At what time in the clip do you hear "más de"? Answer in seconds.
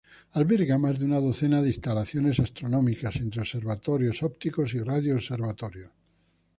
0.79-1.05